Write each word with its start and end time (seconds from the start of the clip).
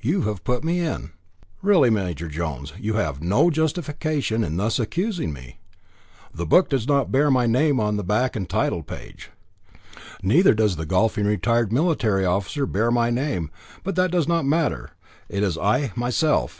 You 0.00 0.22
have 0.22 0.42
put 0.42 0.64
me 0.64 0.80
in." 0.80 1.12
"Really, 1.62 1.88
Major 1.88 2.26
Jones, 2.26 2.72
you 2.80 2.94
have 2.94 3.22
no 3.22 3.48
justification 3.48 4.42
in 4.42 4.56
thus 4.56 4.80
accusing 4.80 5.32
me. 5.32 5.60
The 6.34 6.46
book 6.46 6.68
does 6.68 6.88
not 6.88 7.12
bear 7.12 7.30
my 7.30 7.46
name 7.46 7.78
on 7.78 7.96
the 7.96 8.02
back 8.02 8.34
and 8.34 8.48
title 8.50 8.82
page." 8.82 9.30
"Neither 10.20 10.52
does 10.52 10.74
the 10.74 10.84
golfing 10.84 11.26
retired 11.26 11.72
military 11.72 12.24
officer 12.24 12.66
bear 12.66 12.90
my 12.90 13.10
name, 13.10 13.52
but 13.84 13.94
that 13.94 14.10
does 14.10 14.26
not 14.26 14.44
matter. 14.44 14.96
It 15.28 15.44
is 15.44 15.56
I 15.56 15.92
myself. 15.94 16.56